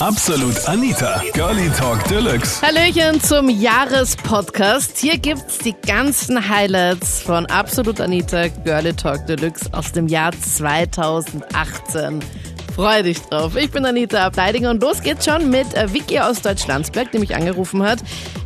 [0.00, 2.62] Absolut Anita, Girlie Talk Deluxe.
[2.62, 4.96] Hallöchen zum Jahrespodcast.
[4.96, 12.20] Hier gibt's die ganzen Highlights von Absolut Anita Girlie Talk Deluxe aus dem Jahr 2018.
[12.76, 13.56] Freu dich drauf.
[13.56, 17.82] Ich bin Anita Ableidinger und los geht's schon mit Vicky aus Deutschlandsberg, die mich angerufen
[17.82, 17.98] hat,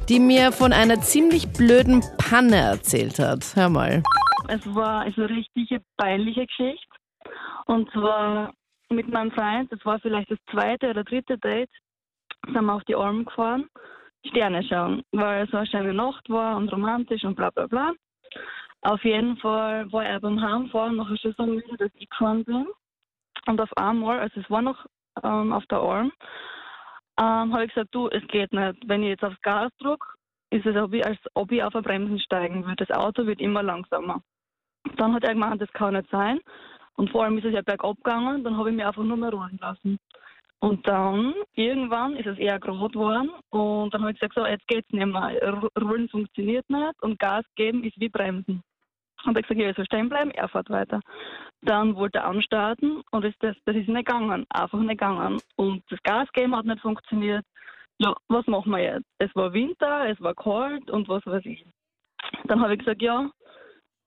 [0.08, 3.44] die mir von einer ziemlich blöden Panne erzählt hat.
[3.54, 4.02] Hör mal.
[4.48, 6.88] Es war also eine richtige peinliche Geschichte.
[7.66, 8.54] Und zwar
[8.92, 11.70] mit meinem Freund, das war vielleicht das zweite oder dritte Date,
[12.46, 13.68] sind wir auf die Alm gefahren,
[14.26, 17.92] Sterne schauen, weil es so eine schöne Nacht war und romantisch und bla bla bla.
[18.82, 22.66] Auf jeden Fall war er beim Heimfahren nachher schon so müde, dass ich gefahren bin.
[23.46, 24.86] Und auf einmal, also es war noch
[25.22, 26.12] ähm, auf der Alm,
[27.20, 28.88] ähm, habe ich gesagt, du, es geht nicht.
[28.88, 30.06] Wenn ich jetzt aufs Gas drücke,
[30.50, 32.84] ist es, als ob ich auf der Bremsen steigen würde.
[32.84, 34.22] Das Auto wird immer langsamer.
[34.96, 36.40] Dann hat er gemeint, das kann nicht sein.
[36.96, 39.30] Und vor allem ist es ja bergab gegangen, dann habe ich mich einfach nur mehr
[39.30, 39.98] rollen lassen.
[40.60, 44.66] Und dann, irgendwann ist es eher gerade geworden und dann habe ich gesagt, so, jetzt
[44.68, 45.70] geht's nicht mehr.
[45.80, 48.62] Rollen funktioniert nicht und Gas geben ist wie Bremsen.
[49.24, 51.00] Habe ich gesagt, ja, ich soll stehen bleiben, er fährt weiter.
[51.62, 55.40] Dann wollte er anstarten und ist das, das ist nicht gegangen, einfach nicht gegangen.
[55.56, 57.44] Und das Gas geben hat nicht funktioniert.
[57.98, 59.06] Ja, was machen wir jetzt?
[59.18, 61.64] Es war Winter, es war kalt und was weiß ich.
[62.44, 63.30] Dann habe ich gesagt, ja,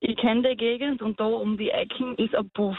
[0.08, 2.78] ich kenne die Gegend und da um die Ecken ist ein Puff.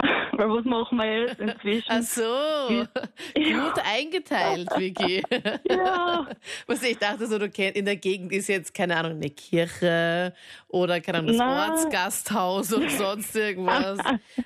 [0.32, 1.88] Weil was machen wir jetzt inzwischen?
[1.88, 2.22] Ach so,
[3.34, 5.22] gut eingeteilt, Vicky.
[5.70, 6.26] Ja.
[6.66, 10.34] Was ich dachte so, du kennst, in der Gegend ist jetzt, keine Ahnung, eine Kirche
[10.68, 11.70] oder, keine Ahnung, das Nein.
[11.70, 13.98] Ortsgasthaus oder sonst irgendwas.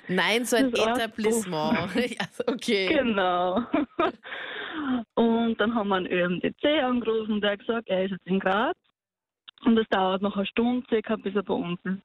[0.07, 0.85] Nein, so ein Das.
[0.85, 1.95] Etablissement.
[1.95, 2.87] Ja, okay.
[2.93, 3.63] Genau.
[5.15, 8.77] Und dann haben wir einen ÖMDC angerufen, der hat gesagt, er ist jetzt in Graz
[9.65, 12.01] und es dauert noch eine Stunde circa, bis er bei uns ist.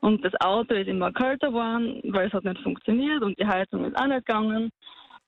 [0.00, 3.84] Und das Auto ist immer kälter geworden, weil es hat nicht funktioniert und die Heizung
[3.84, 4.70] ist auch nicht gegangen.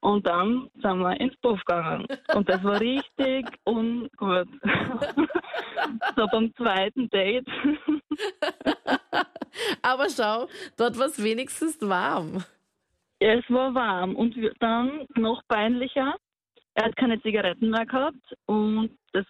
[0.00, 2.06] Und dann sind wir ins Puff gegangen.
[2.34, 4.48] Und das war richtig ungut.
[6.16, 7.46] so beim zweiten Date.
[9.82, 12.44] Aber schau, dort war es wenigstens warm.
[13.18, 16.16] Es war warm und dann noch peinlicher.
[16.74, 19.24] Er hat keine Zigaretten mehr gehabt und das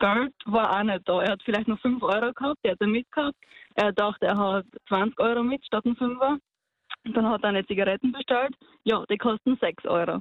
[0.00, 1.22] Geld war auch nicht da.
[1.22, 3.36] Er hat vielleicht noch 5 Euro gehabt, der hat er mitgehabt.
[3.76, 6.38] Er dachte, er hat 20 Euro mit statt ein 5er.
[7.04, 8.54] Und dann hat er eine Zigaretten bestellt.
[8.84, 10.20] Ja, die kosten 6 Euro.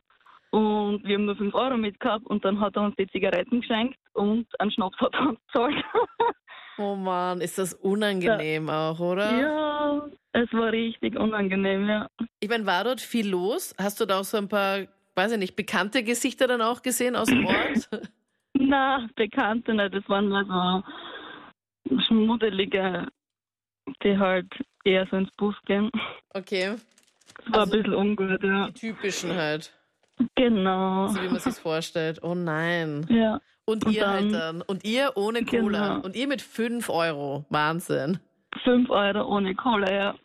[0.52, 3.98] Und wir haben nur 5 Euro mitgehabt und dann hat er uns die Zigaretten geschenkt
[4.14, 5.76] und einen Schnaps hat er uns gezahlt.
[6.82, 9.38] Oh Mann, ist das unangenehm auch, oder?
[9.38, 12.08] ja, es war richtig unangenehm, ja.
[12.40, 13.76] Ich meine, war dort viel los?
[13.78, 14.86] Hast du da auch so ein paar,
[15.16, 17.90] weiß ich nicht, bekannte Gesichter dann auch gesehen aus dem Ort?
[18.70, 19.94] Na, Bekannte nicht.
[19.96, 20.46] Das waren nur
[21.90, 23.08] so Schmuddelige,
[24.04, 24.48] die halt
[24.84, 25.90] eher so ins Bus gehen.
[26.34, 26.76] Okay,
[27.46, 28.68] Das war Also- ein bisschen ungut, ja.
[28.68, 29.74] die typischen halt,
[30.36, 31.08] Genau.
[31.08, 32.20] so wie man sich vorstellt.
[32.22, 33.06] Oh nein.
[33.10, 34.62] Ja, Und, Und ihr halt dann- dann.
[34.64, 35.88] Und ihr ohne Cola.
[35.96, 36.06] Genau.
[36.06, 37.46] Und ihr mit 5 Euro.
[37.50, 38.20] Wahnsinn.
[38.64, 40.16] 5 Euro ohne Kohle, ja.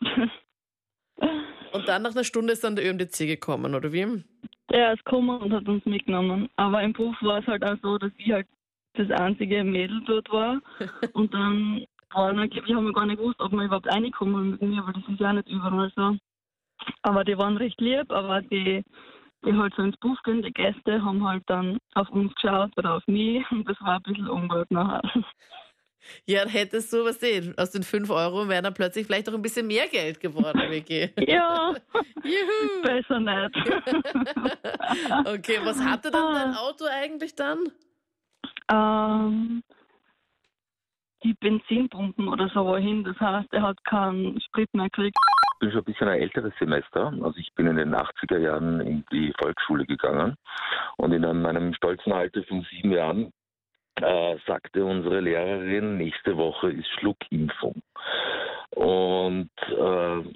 [1.73, 4.23] Und dann nach einer Stunde ist dann der ÖMDC gekommen, oder wie?
[4.71, 6.49] Der ist gekommen und hat uns mitgenommen.
[6.55, 8.47] Aber im Buch war es halt auch so, dass ich halt
[8.93, 10.61] das einzige Mädel dort war.
[11.13, 14.85] Und dann waren angeblich, haben wir gar nicht gewusst, ob wir überhaupt reinkommen mit mir,
[14.85, 16.17] weil das ist ja nicht überall so.
[17.01, 18.83] Aber die waren recht lieb, aber die,
[19.45, 22.95] die halt so ins Buch gehen, die Gäste, haben halt dann auf uns geschaut oder
[22.95, 25.01] auf mich und das war ein bisschen ungut nachher.
[26.25, 29.41] Ja, hättest du, was sehen, aus den 5 Euro wären dann plötzlich vielleicht auch ein
[29.41, 31.09] bisschen mehr Geld geworden, Vicky.
[31.27, 31.73] ja,
[32.23, 32.81] Juhu.
[32.83, 33.55] besser nicht.
[35.25, 36.43] Okay, was hatte dann Ah.
[36.45, 37.59] dein Auto eigentlich dann?
[38.71, 39.63] ähm,
[41.23, 45.15] die Benzinpumpen oder so wohin, das heißt, er hat keinen Sprit mehr gekriegt.
[45.55, 47.13] Ich bin schon ein bisschen ein älteres Semester.
[47.23, 50.35] Also ich bin in den 80er Jahren in die Volksschule gegangen
[50.97, 53.31] und in meinem stolzen Alter von sieben Jahren
[54.01, 57.81] äh, sagte unsere Lehrerin, nächste Woche ist Schluckimpfung.
[58.71, 60.33] Und äh,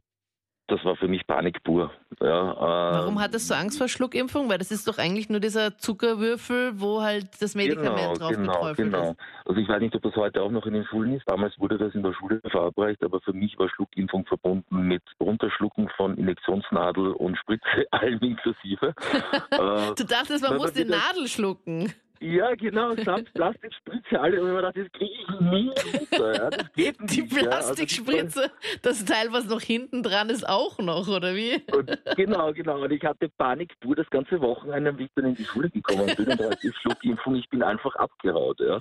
[0.70, 1.92] das war für mich Panik pur.
[2.22, 4.50] Ja, äh, Warum hattest du Angst vor Schluckimpfung?
[4.50, 8.52] Weil das ist doch eigentlich nur dieser Zuckerwürfel, wo halt das Medikament Genau, drauf genau,
[8.54, 9.12] geträufelt genau.
[9.12, 9.20] ist.
[9.46, 11.24] Also ich weiß nicht, ob das heute auch noch in den Schulen ist.
[11.28, 15.90] Damals wurde das in der Schule verabreicht, aber für mich war Schluckimpfung verbunden mit Runterschlucken
[15.98, 18.94] von Injektionsnadel und Spritze, allem inklusive.
[19.52, 21.92] äh, Du dachtest, man muss die Nadel schlucken.
[22.22, 26.34] Ja, genau, samt Plastikspritze Spritze, und ich dachte, das kriege ich nie runter.
[26.36, 27.16] Ja, das geht nicht.
[27.16, 28.46] Die Plastikspritze, ja.
[28.46, 31.62] also, das Teil, was noch hinten dran ist, auch noch, oder wie?
[31.74, 32.84] Und genau, genau.
[32.84, 36.14] Und ich hatte Panik pur das ganze Wochenende, wie ich dann in die Schule gekommen
[36.16, 38.60] bin und da die Schluckimpfung, ich bin einfach abgeraut.
[38.60, 38.80] Ja.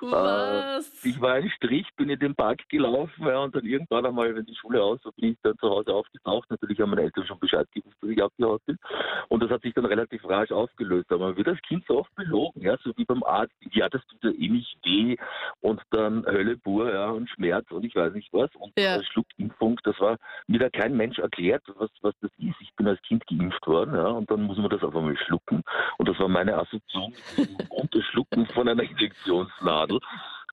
[0.00, 1.04] Was?
[1.04, 4.34] Äh, ich war ein Strich, bin in den Park gelaufen ja, und dann irgendwann einmal,
[4.34, 6.50] wenn die Schule aus war, bin ich dann zu Hause aufgetaucht.
[6.50, 8.78] Natürlich haben meine Eltern schon Bescheid gewusst, dass ich abgehaut bin.
[9.28, 11.10] Und das hat sich dann relativ rasch aufgelöst.
[11.10, 13.54] Aber man wird als Kind so oft belogen, ja, so wie beim Arzt.
[13.72, 15.16] Ja, das tut ja eh nicht weh
[15.60, 18.50] und dann Hölle pur, ja, und Schmerz und ich weiß nicht was.
[18.56, 19.02] Und ja.
[19.02, 20.16] Schluckimpfung, das war
[20.46, 22.60] mir da kein Mensch erklärt, was, was das ist.
[22.60, 25.62] Ich bin als Kind geimpft worden, ja, und dann muss man das auf einmal schlucken.
[25.98, 30.00] Und das war meine Assoziation mit Unterschlucken von einer Injektionsnadel.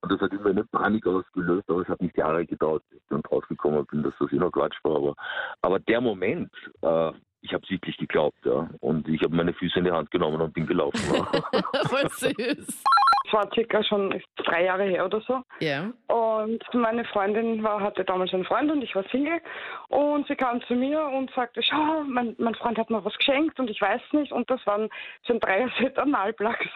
[0.01, 3.07] Und das hat immer eine Panik ausgelöst, aber es hat nicht Jahre gedauert, bis ich
[3.09, 4.97] dann draufgekommen bin, dass das eh noch Quatsch war.
[4.97, 5.15] Aber,
[5.61, 6.51] aber der Moment,
[6.81, 7.11] äh,
[7.45, 8.67] ich habe es wirklich geglaubt, ja.
[8.81, 10.99] Und ich habe meine Füße in die Hand genommen und bin gelaufen.
[11.89, 12.83] Voll süß.
[13.27, 15.41] Es war circa schon drei Jahre her oder so.
[15.59, 15.91] Ja.
[16.07, 19.41] Und meine Freundin war, hatte damals einen Freund und ich war Single.
[19.89, 23.59] Und sie kam zu mir und sagte, schau, mein, mein Freund hat mir was geschenkt
[23.59, 24.31] und ich weiß nicht.
[24.31, 24.89] Und das waren
[25.25, 26.67] so ein Dreier-Set Analplugs.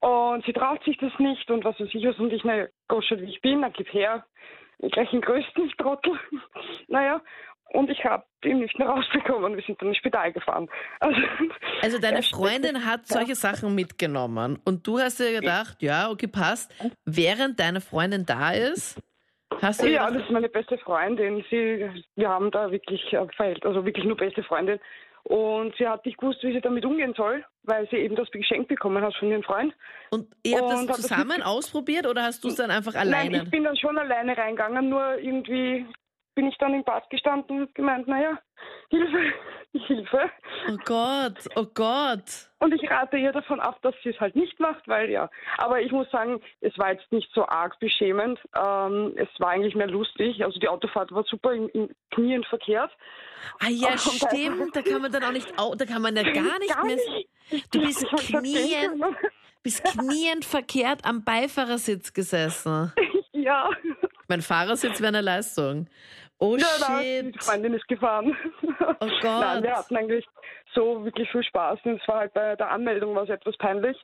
[0.00, 2.18] Und sie traut sich das nicht und was weiß ich was.
[2.18, 4.24] Und ich, na, Gosche, wie ich bin, dann gib her.
[4.80, 6.18] Gleich den größten Trottel.
[6.88, 7.20] naja,
[7.72, 9.56] und ich habe ihn nicht mehr rausbekommen.
[9.56, 10.68] Wir sind dann ins Spital gefahren.
[11.00, 11.20] Also,
[11.82, 16.72] also deine Freundin hat solche Sachen mitgenommen und du hast dir gedacht, ja, okay, passt.
[17.04, 19.00] Während deine Freundin da ist,
[19.60, 19.88] hast du.
[19.88, 21.44] Ja, das ist meine beste Freundin.
[21.50, 24.78] Sie, wir haben da wirklich äh, verhält, also wirklich nur beste Freundin.
[25.24, 28.66] Und sie hat nicht gewusst, wie sie damit umgehen soll, weil sie eben das geschenkt
[28.66, 29.72] bekommen hat von ihrem Freund.
[30.10, 33.30] Und ihr habt und das zusammen das ausprobiert oder hast du es dann einfach alleine?
[33.30, 35.86] Nein, ich bin dann schon alleine reingegangen, nur irgendwie
[36.34, 38.38] bin ich dann im Bad gestanden und gemeint, naja,
[38.90, 39.32] Hilfe,
[39.72, 40.30] Hilfe.
[40.68, 42.48] Oh Gott, oh Gott.
[42.58, 45.28] Und ich rate ihr davon ab, dass sie es halt nicht macht, weil ja.
[45.58, 48.38] Aber ich muss sagen, es war jetzt nicht so arg beschämend.
[48.56, 50.44] Ähm, es war eigentlich mehr lustig.
[50.44, 52.90] Also die Autofahrt war super im, im Knien verkehrt.
[53.58, 54.76] Ah ja, und stimmt.
[54.76, 56.96] Da kann man dann auch nicht, da kann man ja gar nicht gar mehr.
[56.96, 57.74] Nicht.
[57.74, 59.04] Du bist knien,
[59.62, 62.92] bist kniend verkehrt am Beifahrersitz gesessen.
[63.34, 63.68] Ja.
[64.32, 65.88] Mein Fahrersitz wäre eine Leistung.
[66.38, 67.34] Oh ja, shit.
[67.34, 68.34] die Freundin ist gefahren.
[68.62, 69.22] Oh Gott.
[69.22, 70.24] Nein, wir hatten eigentlich
[70.74, 71.80] so wirklich viel Spaß.
[71.84, 73.94] Und es war halt bei der Anmeldung war es etwas peinlich.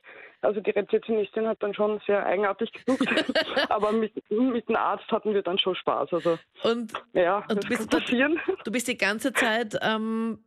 [0.41, 3.09] Also die Rezeptionistin hat dann schon sehr eigenartig geguckt.
[3.69, 6.13] Aber mit, mit dem Arzt hatten wir dann schon Spaß.
[6.13, 8.39] Also, und, ja, und du bist, passieren.
[8.65, 10.43] Du bist die ganze Zeit ähm,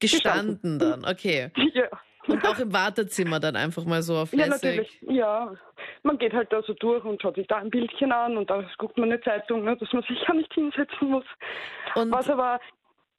[0.00, 1.50] gestanden, gestanden dann, okay.
[1.74, 1.90] Ja.
[2.26, 5.00] Und auch im Wartezimmer dann einfach mal so auf Ja, natürlich.
[5.02, 5.54] Ja,
[6.02, 8.64] man geht halt da so durch und schaut sich da ein Bildchen an und da
[8.78, 11.24] guckt man eine Zeitung, ne, dass man sich ja nicht hinsetzen muss.
[11.94, 12.60] Und Was aber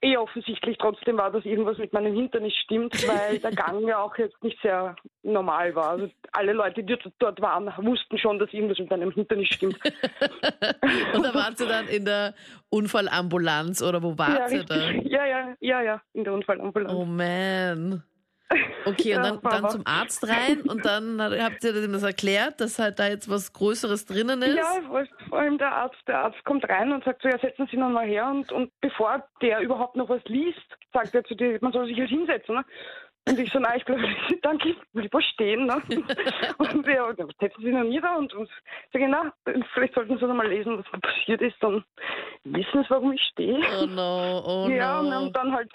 [0.02, 4.00] eh offensichtlich trotzdem war, dass irgendwas mit meinem Hintern nicht stimmt, weil der Gang ja
[4.00, 5.92] auch jetzt nicht sehr normal war.
[5.92, 9.80] Also alle Leute, die dort waren, wussten schon, dass irgendwas mit meinem Hintern nicht stimmt.
[11.14, 12.34] und da waren sie dann in der
[12.70, 14.92] Unfallambulanz oder wo waren ja, da?
[14.92, 16.94] Ja, ja, ja, ja, in der Unfallambulanz.
[16.94, 18.04] Oh man.
[18.86, 22.80] Okay, und dann, dann zum Arzt rein und dann habt ihr dem das erklärt, dass
[22.80, 24.56] halt da jetzt was Größeres drinnen ist?
[24.56, 24.82] Ja,
[25.28, 27.90] vor allem der Arzt, der Arzt kommt rein und sagt so, ja, setzen Sie noch
[27.90, 31.74] mal her und, und bevor der überhaupt noch was liest, sagt er zu dir, man
[31.74, 32.56] soll sich jetzt hinsetzen.
[32.56, 32.66] Ne?
[33.28, 34.08] Und ich so, nein, ich bleibe
[34.42, 35.66] danke, ich will lieber stehen.
[35.66, 35.82] Ne?
[36.58, 38.50] Und ja, setzen Sie noch nieder und, und
[38.94, 39.34] sage, na,
[39.74, 41.84] vielleicht sollten Sie noch mal lesen, was da passiert ist, dann
[42.46, 43.60] wissen Sie, warum ich stehe.
[43.82, 45.24] Oh no, oh ja, no.
[45.24, 45.72] und dann halt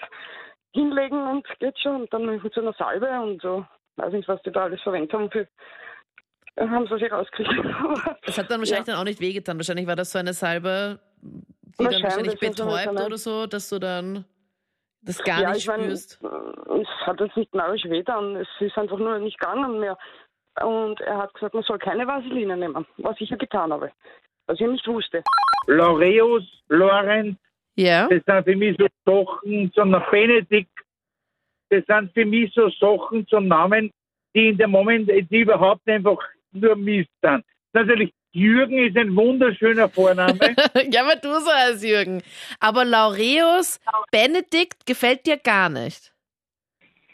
[0.73, 2.03] hinlegen und geht schon.
[2.03, 3.65] Und dann mit so einer Salbe und so.
[3.97, 5.47] Weiß nicht, was die da alles verwendet haben für.
[6.57, 7.51] Dann haben sie sich rausgekriegt.
[8.27, 8.95] Das hat dann wahrscheinlich ja.
[8.95, 9.57] dann auch nicht wehgetan.
[9.59, 14.25] Wahrscheinlich war das so eine Salbe, die dann wahrscheinlich betäubt oder so, dass du dann
[15.03, 16.19] das gar ja, nicht spürst.
[16.23, 18.37] Mein, es hat jetzt nicht narrisch wehgetan.
[18.37, 19.99] Es ist einfach nur nicht gegangen mehr.
[20.63, 23.91] Und er hat gesagt, man soll keine Vaseline nehmen, was ich ja getan habe.
[24.47, 25.23] Was ich nicht wusste.
[25.67, 27.39] Laureus, Lorenz,
[27.77, 28.09] ja.
[28.09, 30.71] Das sind für mich so Sachen, so ein Benedikt,
[31.71, 33.91] das sind für mich so Sachen zum Namen,
[34.35, 36.19] die in dem Moment, die überhaupt einfach
[36.53, 37.45] nur Mist sind.
[37.73, 40.39] Natürlich, Jürgen ist ein wunderschöner Vorname.
[40.91, 42.23] ja, aber du als Jürgen.
[42.61, 46.13] Aber Laureus, Benedikt gefällt dir gar nicht.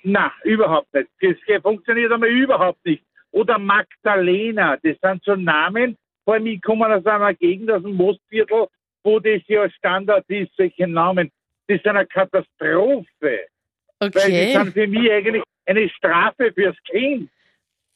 [0.03, 1.09] Na, überhaupt nicht.
[1.21, 3.05] Das funktioniert aber überhaupt nicht.
[3.31, 7.95] Oder Magdalena, das sind so Namen, vor allem ich komme aus einer Gegend, aus dem
[7.95, 8.69] Mostviertel,
[9.02, 11.31] wo das ja Standard ist, solche Namen,
[11.67, 13.47] das ist eine Katastrophe.
[14.00, 14.14] Okay.
[14.14, 17.31] Weil das sind für mich eigentlich eine Strafe fürs Kind.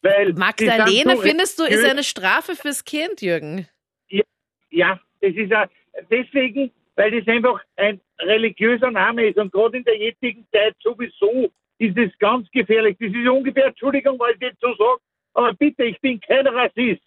[0.03, 3.69] Weil Magdalena, so findest du, ist eine Strafe fürs Kind, Jürgen?
[4.09, 4.23] Ja,
[4.71, 5.67] ja das ist auch
[6.11, 11.51] deswegen, weil das einfach ein religiöser Name ist und gerade in der jetzigen Zeit sowieso
[11.79, 12.97] ist es ganz gefährlich.
[12.99, 15.01] Das ist ungefähr, Entschuldigung, weil ich jetzt so sage,
[15.35, 17.03] aber bitte, ich bin kein Rassist.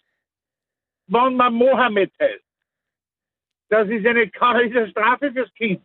[1.06, 2.45] wenn man Mohammed heißt.
[3.68, 5.82] Das ist eine, eine Strafe fürs Kind.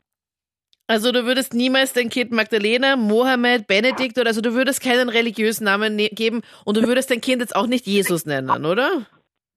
[0.87, 5.63] Also du würdest niemals dein Kind Magdalena, Mohammed, Benedikt oder also du würdest keinen religiösen
[5.63, 9.07] Namen ne geben und du würdest dein Kind jetzt auch nicht Jesus nennen, oder?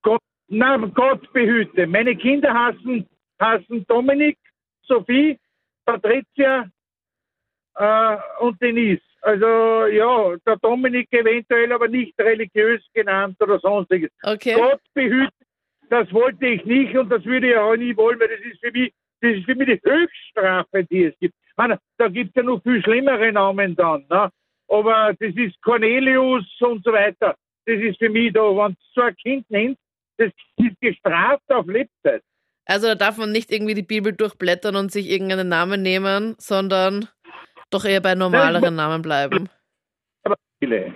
[0.03, 1.89] Gott, na, Gott behüte.
[1.89, 3.09] Meine Kinder hassen,
[3.41, 4.39] hassen Dominik,
[4.87, 5.39] Sophie,
[5.85, 6.71] Patricia
[7.75, 9.03] äh, und Denise.
[9.23, 14.11] Also ja, der Dominik eventuell, aber nicht religiös genannt oder sonstiges.
[14.23, 14.55] Okay.
[14.55, 15.33] Gott behüte,
[15.91, 18.73] das wollte ich nicht und das würde ich auch nie wollen, weil das ist für
[18.73, 21.35] mich, das ist für mich die Höchststrafe, die es gibt.
[21.57, 24.31] Meine, da gibt es ja noch viel schlimmere Namen dann, ne?
[24.69, 27.37] aber das ist Cornelius und so weiter.
[27.67, 29.79] Das ist für mich da, wenn du so ein Kind nennt,
[30.19, 32.23] das ist gestraft auf Lebzeit.
[32.67, 37.09] Also da darf man nicht irgendwie die Bibel durchblättern und sich irgendeinen Namen nehmen, sondern
[37.71, 39.49] doch eher bei normaleren Namen bleiben.
[40.23, 40.95] Aber viele.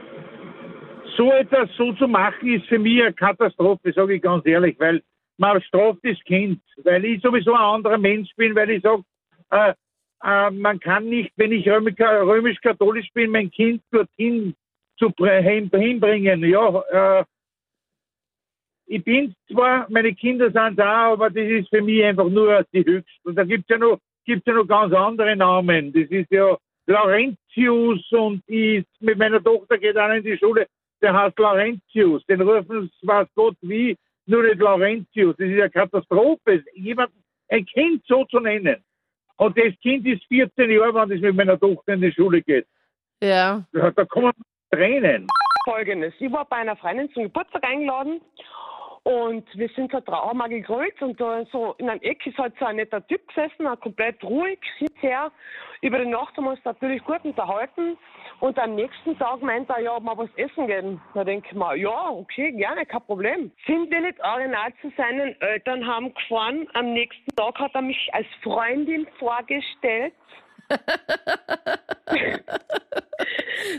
[1.19, 5.03] So etwas so zu machen, ist für mich eine Katastrophe, sage ich ganz ehrlich, weil
[5.37, 9.03] man straft das Kind, weil ich sowieso ein anderer Mensch bin, weil ich sage,
[9.51, 9.75] äh,
[10.23, 14.55] äh, man kann nicht, wenn ich römisch-katholisch bin, mein Kind dorthin
[14.97, 16.45] zu hinbringen.
[16.45, 17.25] Ja, äh,
[18.87, 22.85] ich bin zwar, meine Kinder sind da, aber das ist für mich einfach nur die
[22.85, 23.29] höchste.
[23.29, 25.93] Und da gibt es ja noch, gibt's ja noch ganz andere Namen.
[25.93, 26.57] Das ist ja
[26.87, 30.67] Laurentius und ich, mit meiner Tochter geht auch in die Schule,
[31.01, 32.25] der heißt Laurentius.
[32.27, 35.37] Den rufen weiß Gott wie, nur nicht Laurentius.
[35.37, 37.11] Das ist eine Katastrophe, jemand,
[37.49, 38.83] ein Kind so zu nennen.
[39.37, 42.67] Und das Kind ist 14 Jahre, wenn das mit meiner Tochter in die Schule geht.
[43.23, 43.65] Ja.
[43.73, 44.33] Da, da kommen
[44.71, 45.27] Tränen.
[45.65, 46.15] Folgendes.
[46.19, 48.21] Ich war bei einer Freundin zum Geburtstag eingeladen
[49.09, 52.53] und wir sind so drauf mal gegrüßt und da so in einem Eck ist halt
[52.59, 55.33] so ein netter Typ gesessen, komplett ruhig, sitzt her.
[55.81, 57.97] Über die Nacht haben wir uns natürlich gut unterhalten
[58.41, 61.01] und am nächsten Tag meint er, ja, wir was essen gehen.
[61.15, 63.51] Da denke ich mir, ja, okay, gerne, kein Problem.
[63.67, 66.69] Sind wir nicht original zu seinen Eltern haben gefahren?
[66.75, 70.13] Am nächsten Tag hat er mich als Freundin vorgestellt.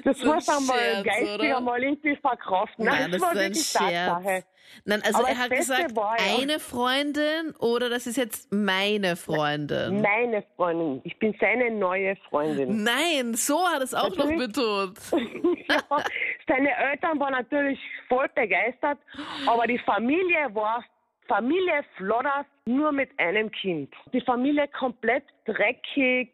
[0.04, 2.86] Das So muss einmal Scherz, geistig einmal irgendwie verkraften.
[2.86, 3.74] Nein, das war wirklich.
[3.74, 4.44] Tatsache.
[4.86, 8.52] Nein, also Aber er das hat gesagt, war ja- eine Freundin oder das ist jetzt
[8.54, 10.02] meine Freundin.
[10.02, 11.02] Meine Freundin.
[11.04, 12.84] Ich bin seine neue Freundin.
[12.84, 14.48] Nein, so hat es auch noch Natürlich.
[14.54, 15.00] betont.
[15.70, 15.82] ja,
[16.48, 19.00] seine Eltern waren natürlich voll begeistert,
[19.48, 20.84] aber die Familie war
[21.28, 23.92] Familie Flodders nur mit einem Kind.
[24.14, 26.30] Die Familie komplett dreckig.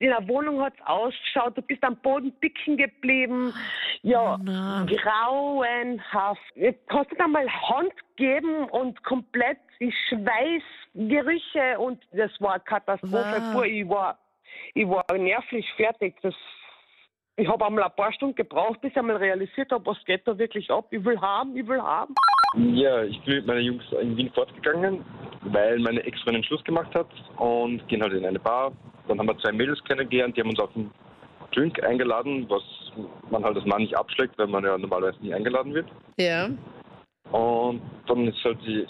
[0.00, 3.54] In der Wohnung hat's ausgeschaut, du bist am Boden picken geblieben.
[4.02, 4.84] Ja, Na.
[4.86, 6.40] grauenhaft.
[6.56, 12.64] Jetzt hast du da mal Hand geben und komplett die Schweißgerüche und das war eine
[12.64, 13.40] Katastrophe.
[13.40, 13.52] Wow.
[13.54, 14.18] Puh, Ich war,
[14.74, 16.16] ich war nervlich fertig.
[16.22, 16.34] Das,
[17.36, 20.36] ich habe einmal ein paar Stunden gebraucht, bis ich einmal realisiert habe, was geht da
[20.36, 20.86] wirklich ab.
[20.90, 22.14] Ich will haben, ich will haben.
[22.56, 25.04] Ja, ich bin mit meinen Jungs in Wien fortgegangen,
[25.44, 27.08] weil meine Ex-Freundin Schluss gemacht hat
[27.38, 28.72] und gehen halt in eine Bar.
[29.08, 30.90] Dann haben wir zwei Mädels kennengelernt, die haben uns auf einen
[31.52, 32.62] Drink eingeladen, was
[33.30, 35.86] man halt als Mann nicht abschlägt, weil man ja normalerweise nie eingeladen wird.
[36.18, 36.48] Ja.
[37.30, 38.86] Und dann ist halt die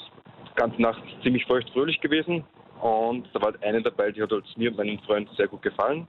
[0.57, 2.45] ganze Nacht ziemlich feucht fröhlich gewesen.
[2.81, 5.63] Und da war halt eine dabei, die hat halt mir und meinem Freund sehr gut
[5.63, 6.07] gefallen.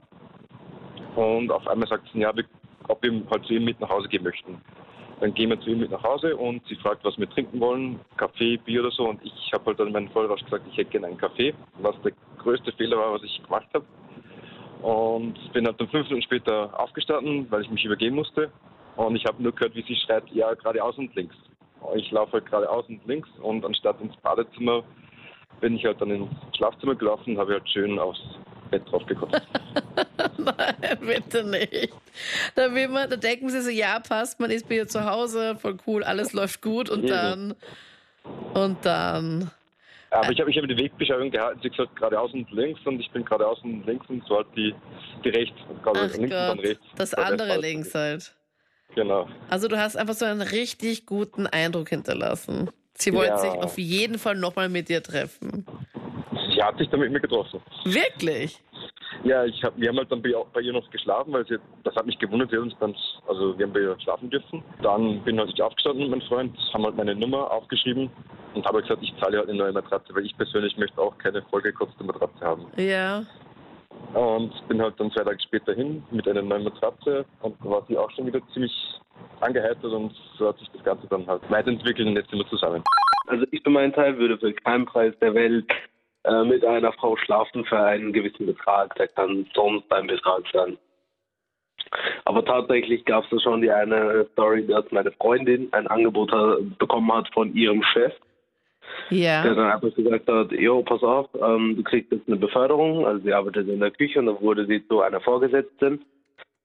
[1.14, 2.32] Und auf einmal sagt sie, ja,
[2.88, 4.60] ob wir halt zu ihm mit nach Hause gehen möchten.
[5.20, 8.00] Dann gehen wir zu ihm mit nach Hause und sie fragt, was wir trinken wollen,
[8.18, 9.08] Kaffee, Bier oder so.
[9.08, 12.12] Und ich habe halt dann meinen Vollrausch gesagt, ich hätte gerne einen Kaffee, was der
[12.46, 13.84] größte Fehler war, was ich gemacht habe.
[14.82, 18.50] Und bin halt dann fünf Minuten später aufgestanden, weil ich mich übergeben musste.
[18.96, 21.34] Und ich habe nur gehört, wie sie schreit, ja, geradeaus und links.
[21.96, 24.82] Ich laufe halt geradeaus und links und anstatt ins Badezimmer
[25.60, 28.20] bin ich halt dann ins Schlafzimmer gelaufen und habe halt schön aufs
[28.70, 29.40] Bett drauf gekotzt.
[30.38, 31.92] Nein, bitte nicht.
[32.54, 35.56] Da, will man, da denken sie so, ja, passt, man ist bei ihr zu Hause,
[35.56, 37.54] voll cool, alles läuft gut und dann
[38.54, 39.50] und dann.
[40.20, 43.00] Aber ich habe ich hab die Wegbeschreibung gehalten, sie hat gesagt geradeaus und links und
[43.00, 44.74] ich bin geradeaus und links und so halt die,
[45.24, 46.84] die rechts, gerade Ach links und dann Gott, rechts.
[46.96, 48.34] das andere alles links halt.
[48.94, 49.28] Genau.
[49.50, 52.70] Also du hast einfach so einen richtig guten Eindruck hinterlassen.
[52.94, 53.38] Sie wollte Ja.
[53.38, 55.66] sich auf jeden Fall nochmal mit dir treffen.
[56.56, 57.60] Sie hat sich dann mit mir getroffen.
[57.84, 58.58] Wirklich?
[59.24, 61.94] Ja, ich hab, wir haben halt dann bei, bei ihr noch geschlafen, weil sie, das
[61.94, 62.94] hat mich gewundert, sie hat uns dann,
[63.28, 64.64] also wir haben bei ihr schlafen dürfen.
[64.82, 68.10] Dann bin halt ich aufgestanden mit meinem Freund, haben halt meine Nummer aufgeschrieben
[68.54, 71.42] und habe gesagt, ich zahle halt eine neue Matratze, weil ich persönlich möchte auch keine
[71.42, 72.66] vollgekotzte Matratze haben.
[72.78, 73.22] Ja.
[74.14, 77.84] Und bin halt dann zwei Tage später hin mit einer neuen Matratze und da war
[77.86, 78.72] sie auch schon wieder ziemlich
[79.40, 82.82] angeheitert und so hat sich das Ganze dann halt weiterentwickelt und jetzt sind wir zusammen.
[83.26, 85.66] Also ich für meinen Teil würde für keinen Preis der Welt
[86.26, 88.94] äh, mit einer Frau schlafen für einen gewissen Betrag.
[88.96, 90.76] Der kann sonst ein Betrag sein.
[92.24, 96.56] Aber tatsächlich gab es da schon die eine Story, dass meine Freundin ein Angebot ha-
[96.78, 98.12] bekommen hat von ihrem Chef,
[99.10, 99.42] Ja.
[99.42, 103.22] der dann einfach gesagt hat, jo, pass auf, ähm, du kriegst jetzt eine Beförderung, also
[103.22, 106.04] sie arbeitet in der Küche und dann wurde sie zu einer Vorgesetzten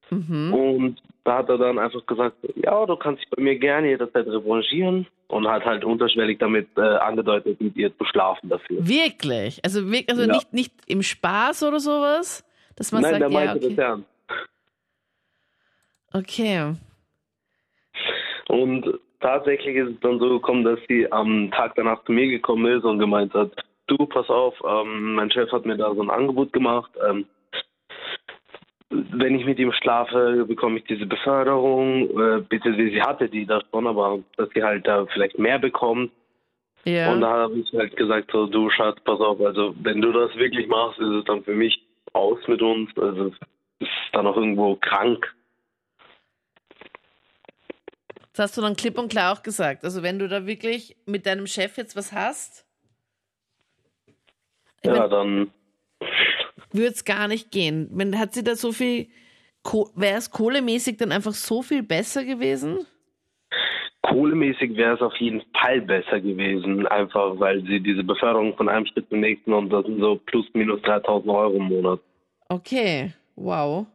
[0.09, 0.53] Mhm.
[0.53, 4.25] und da hat er dann einfach gesagt, ja, du kannst dich bei mir gerne jederzeit
[4.25, 8.85] revanchieren und hat halt unterschwellig damit äh, angedeutet, mit ihr zu schlafen dafür.
[8.87, 9.59] Wirklich?
[9.63, 10.27] Also, also Ja.
[10.27, 12.43] nicht, nicht im Spaß oder sowas?
[12.75, 13.81] Dass man Nein, der sagt, ja, meinte das okay.
[13.81, 14.07] ernst.
[16.13, 16.73] okay.
[18.47, 22.65] Und tatsächlich ist es dann so gekommen, dass sie am Tag danach zu mir gekommen
[22.77, 23.51] ist und gemeint hat,
[23.87, 26.91] du, pass auf, ähm, mein Chef hat mir da so ein Angebot gemacht.
[27.07, 27.25] Ähm,
[28.91, 32.09] wenn ich mit ihm schlafe, bekomme ich diese Beförderung.
[32.09, 36.11] Äh, bitte, sie hatte die da schon, aber dass sie halt da vielleicht mehr bekommt.
[36.83, 37.13] Ja.
[37.13, 40.35] Und da habe ich halt gesagt, so, du Schatz, pass auf, also wenn du das
[40.35, 41.81] wirklich machst, ist es dann für mich
[42.13, 42.89] aus mit uns.
[42.97, 43.33] Also es
[43.79, 45.33] ist dann auch irgendwo krank.
[48.33, 49.83] Das hast du dann klipp und klar auch gesagt.
[49.83, 52.65] Also wenn du da wirklich mit deinem Chef jetzt was hast,
[54.83, 55.51] Ja, dann
[56.73, 57.89] würde es gar nicht gehen.
[58.17, 59.07] Hat sie da so viel,
[59.95, 62.85] wäre es kohlemäßig dann einfach so viel besser gewesen?
[64.03, 68.85] Kohlemäßig wäre es auf jeden Fall besser gewesen, einfach weil sie diese Beförderung von einem
[68.87, 71.99] Schritt zum nächsten und das sind so plus minus 3000 Euro im Monat.
[72.49, 73.85] Okay, wow.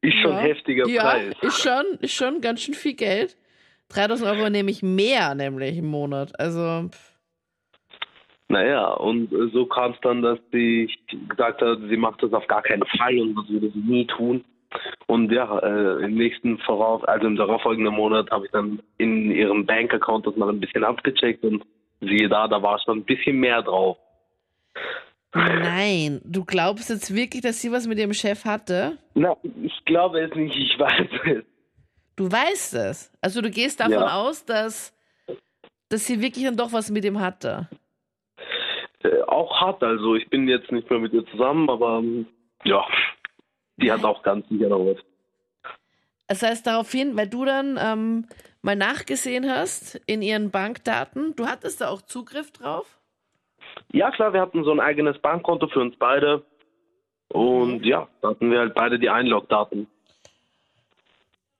[0.00, 0.40] Ist schon ja.
[0.40, 1.34] heftiger ja, Preis.
[1.42, 3.36] ist schon, ist schon ganz schön viel Geld.
[3.88, 6.38] 3000 Euro nehme ich mehr, nämlich im Monat.
[6.38, 7.13] Also, pff,
[8.54, 10.88] Naja, und äh, so kam es dann, dass sie
[11.28, 14.44] gesagt hat, sie macht das auf gar keinen Fall und das würde sie nie tun.
[15.06, 19.66] Und ja, äh, im nächsten voraus, also im darauffolgenden Monat habe ich dann in ihrem
[19.66, 21.64] Bankaccount das mal ein bisschen abgecheckt und
[22.00, 23.96] siehe da, da war schon ein bisschen mehr drauf.
[25.34, 26.20] nein.
[26.24, 28.98] Du glaubst jetzt wirklich, dass sie was mit ihrem Chef hatte?
[29.14, 31.44] Na, ich glaube es nicht, ich weiß es.
[32.16, 33.12] Du weißt es.
[33.20, 34.14] Also du gehst davon Ja.
[34.20, 34.92] aus, dass,
[35.88, 37.68] dass sie wirklich dann doch was mit ihm hatte.
[39.04, 42.26] Äh, auch hart, also ich bin jetzt nicht mehr mit ihr zusammen, aber ähm,
[42.64, 42.84] ja,
[43.76, 44.96] die hat auch ganz sicher noch was.
[46.26, 48.26] Das heißt daraufhin, weil du dann ähm,
[48.62, 52.86] mal nachgesehen hast in ihren Bankdaten, du hattest da auch Zugriff drauf?
[53.92, 56.42] Ja klar, wir hatten so ein eigenes Bankkonto für uns beide
[57.28, 59.86] und ja, da hatten wir halt beide die Einlogdaten.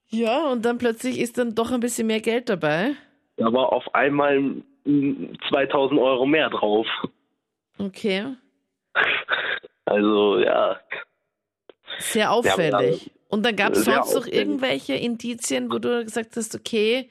[0.07, 2.95] Ja, und dann plötzlich ist dann doch ein bisschen mehr Geld dabei.
[3.37, 4.39] Da war auf einmal
[4.85, 6.87] mm, 2000 Euro mehr drauf.
[7.77, 8.35] Okay.
[9.85, 10.79] Also ja,
[11.99, 13.11] Sehr auffällig.
[13.29, 17.09] Und dann gab es sonst noch irgendwelche Indizien, wo du gesagt hast, okay,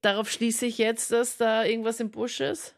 [0.00, 2.76] darauf schließe ich jetzt, dass da irgendwas im Busch ist?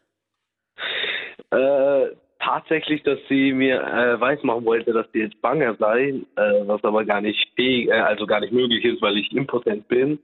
[1.51, 2.07] äh,
[2.39, 7.05] tatsächlich, dass sie mir äh, weismachen wollte, dass sie jetzt schwanger sei, äh, was aber
[7.05, 10.19] gar nicht fähig, äh, also gar nicht möglich ist, weil ich impotent bin.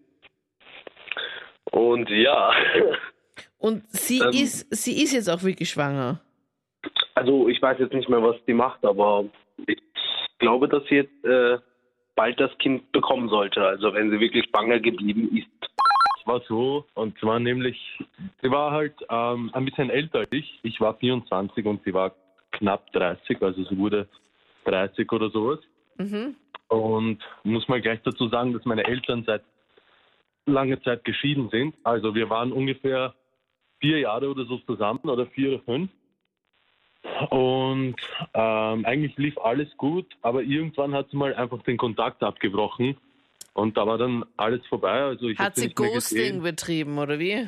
[1.72, 2.52] Und ja,
[3.58, 4.32] Und sie Ähm.
[4.32, 6.20] ist, sie ist jetzt auch wirklich schwanger.
[7.16, 9.26] Also ich weiß jetzt nicht mehr, was sie macht, aber
[9.68, 9.82] ich
[10.40, 11.58] glaube, dass sie jetzt äh,
[12.16, 13.66] bald das Kind bekommen sollte.
[13.66, 15.48] Also wenn sie wirklich schwanger geblieben ist.
[16.20, 17.78] Es war so, und zwar nämlich,
[18.42, 20.60] sie war halt ähm, ein bisschen älter als ich.
[20.62, 22.14] Ich war 24 und sie war
[22.52, 24.08] knapp 30, also sie wurde
[24.66, 25.60] 30 oder sowas.
[25.98, 26.36] Mhm.
[26.68, 29.44] Und muss mal gleich dazu sagen, dass meine Eltern seit
[30.46, 31.76] langer Zeit geschieden sind.
[31.84, 33.14] Also wir waren ungefähr
[33.80, 35.90] vier Jahre oder so zusammen oder vier oder fünf.
[37.30, 37.96] Und
[38.34, 42.98] ähm, eigentlich lief alles gut, aber irgendwann hat sie mal einfach den Kontakt abgebrochen
[43.54, 45.02] und da war dann alles vorbei.
[45.02, 47.48] Also ich Hat sie Ghosting betrieben, oder wie?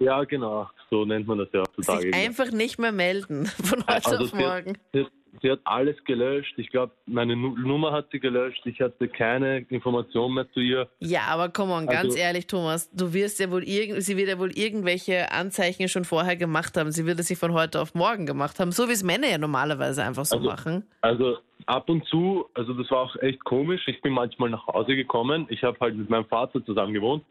[0.00, 2.02] Ja, genau, so nennt man das ja heutzutage.
[2.02, 4.78] Sich einfach nicht mehr melden von heute Also auf morgen.
[4.92, 5.06] sie,
[5.42, 6.54] sie hat alles gelöscht.
[6.56, 8.60] Ich glaube, meine Nu- Nummer hat sie gelöscht.
[8.66, 10.88] Ich hatte keine Information mehr zu ihr.
[11.00, 14.28] Ja, aber komm on, ganz Also- ehrlich, Thomas, du wirst ja wohl irgend, sie wird
[14.28, 16.90] ja wohl irgendwelche Anzeichen schon vorher gemacht haben.
[16.90, 19.38] Sie wird es sich von heute auf morgen gemacht haben, so wie es Männer ja
[19.38, 20.84] normalerweise einfach so Also- machen.
[21.02, 23.82] Also ab und zu, also das war auch echt komisch.
[23.86, 25.46] Ich bin manchmal nach Hause gekommen.
[25.50, 27.24] Ich habe halt mit meinem Vater zusammen gewohnt.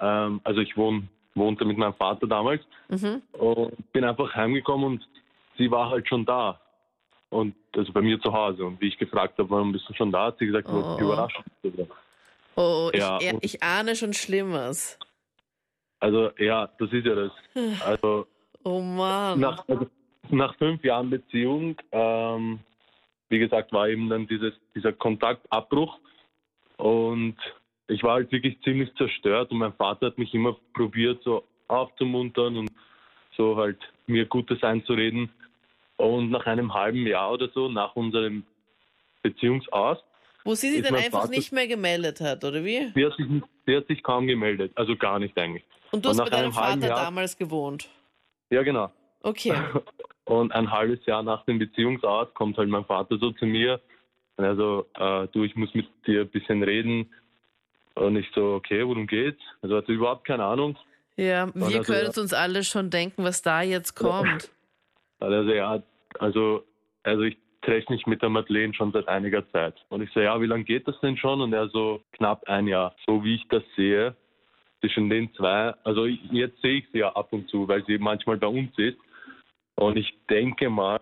[0.00, 3.22] Ähm, also ich wohn, wohnte mit meinem Vater damals Mhm.
[3.32, 5.08] und bin einfach heimgekommen und
[5.58, 6.60] sie war halt schon da.
[7.32, 8.66] Und also bei mir zu Hause.
[8.66, 11.66] Und wie ich gefragt habe, warum bist du schon da, hat sie gesagt, ich wollte
[11.66, 11.88] dich
[12.54, 12.54] Oh.
[12.54, 14.98] Oh, ich, Ja, ich, ich ahne schon Schlimmes.
[15.98, 17.32] Also ja, das ist ja das.
[17.86, 18.26] Also
[18.64, 19.40] Oh Mann.
[19.40, 19.86] nach, also,
[20.28, 22.60] nach fünf Jahren Beziehung, ähm,
[23.30, 25.98] wie gesagt, war eben dann dieses, dieser Kontaktabbruch
[26.76, 27.36] und
[27.88, 32.58] ich war halt wirklich ziemlich zerstört und mein Vater hat mich immer probiert, so aufzumuntern
[32.58, 32.70] und
[33.38, 35.30] so halt mir Gutes einzureden.
[36.02, 38.44] Und nach einem halben Jahr oder so, nach unserem
[39.22, 39.98] Beziehungsaus,
[40.44, 42.88] Wo sie sich dann einfach Vater- nicht mehr gemeldet hat, oder wie?
[42.92, 43.26] sie hat, sich,
[43.66, 45.62] sie hat sich kaum gemeldet, also gar nicht eigentlich.
[45.92, 47.88] Und du hast Und bei deinem Vater Jahr- damals gewohnt.
[48.50, 48.90] Ja, genau.
[49.22, 49.54] Okay.
[50.24, 53.80] Und ein halbes Jahr nach dem Beziehungsaus kommt halt mein Vater so zu mir
[54.36, 57.12] und er so, äh, du, ich muss mit dir ein bisschen reden.
[57.94, 59.40] Und ich so, okay, worum geht's?
[59.62, 60.76] Also hatte überhaupt keine Ahnung.
[61.16, 64.50] Ja, wir also, können uns alle schon denken, was da jetzt kommt.
[65.20, 65.80] Also ja,
[66.18, 66.64] also,
[67.02, 69.74] also ich treffe mich mit der Madeleine schon seit einiger Zeit.
[69.88, 71.40] Und ich so, ja, wie lange geht das denn schon?
[71.40, 72.94] Und er so, knapp ein Jahr.
[73.06, 74.16] So wie ich das sehe,
[74.80, 78.36] zwischen den zwei, also jetzt sehe ich sie ja ab und zu, weil sie manchmal
[78.36, 78.98] bei uns ist.
[79.76, 81.00] Und ich denke mal,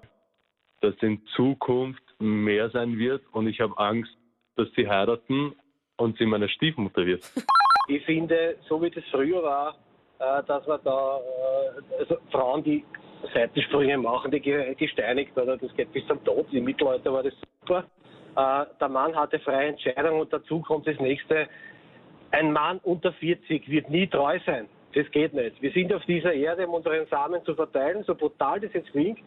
[0.82, 4.14] dass in Zukunft mehr sein wird und ich habe Angst,
[4.56, 5.54] dass sie heiraten
[5.96, 7.22] und sie meine Stiefmutter wird.
[7.88, 9.74] Ich finde, so wie das früher war,
[10.20, 12.84] äh, dass man da äh, also Frauen, die
[13.34, 16.46] Seitensprünge machen, die ge- gesteinigt oder das geht bis zum Tod.
[16.52, 17.84] Im Mittelalter war das super.
[18.36, 21.48] Äh, Der Mann hatte freie Entscheidung und dazu kommt das nächste.
[22.30, 24.68] Ein Mann unter 40 wird nie treu sein.
[24.94, 25.60] Das geht nicht.
[25.62, 29.18] Wir sind auf dieser Erde, um unseren Samen zu verteilen, so brutal das jetzt klingt,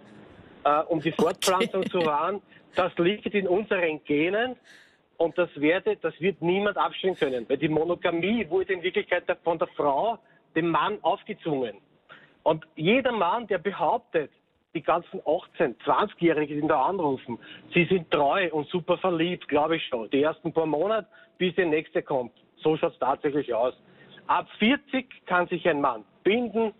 [0.65, 2.41] äh, um die Fortpflanzung zu wahren.
[2.75, 4.55] Das liegt in unseren Genen
[5.17, 7.45] und das, werde, das wird niemand abstellen können.
[7.47, 10.17] Weil die Monogamie wurde in Wirklichkeit von der Frau
[10.55, 11.77] dem Mann aufgezwungen.
[12.43, 14.31] Und jeder Mann, der behauptet,
[14.73, 17.39] die ganzen 18-, 20-Jährigen, die da anrufen,
[17.73, 20.09] sie sind treu und super verliebt, glaube ich schon.
[20.09, 22.31] Die ersten paar Monate, bis der nächste kommt.
[22.57, 23.73] So schaut es tatsächlich aus.
[24.27, 26.73] Ab 40 kann sich ein Mann binden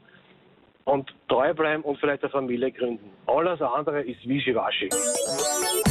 [0.85, 3.09] und treu bleiben und vielleicht eine Familie gründen.
[3.27, 4.89] Alles andere ist Wischiwaschi.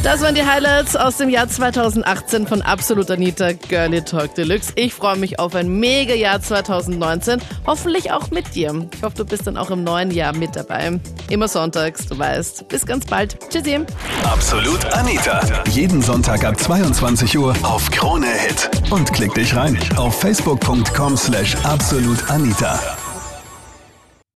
[0.02, 4.72] Das waren die Highlights aus dem Jahr 2018 von Absolut Anita Girlie Talk Deluxe.
[4.74, 7.40] Ich freue mich auf ein mega Jahr 2019.
[7.66, 8.88] Hoffentlich auch mit dir.
[8.94, 10.98] Ich hoffe, du bist dann auch im neuen Jahr mit dabei.
[11.28, 12.66] Immer sonntags, du weißt.
[12.66, 13.38] Bis ganz bald.
[13.48, 13.78] Tschüssi.
[14.24, 15.40] Absolut Anita.
[15.70, 18.70] Jeden Sonntag ab 22 Uhr auf Krone Hit.
[18.90, 22.80] Und klick dich rein auf facebook.com slash absolutanita.